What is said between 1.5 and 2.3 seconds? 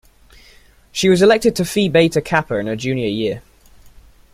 to Phi Beta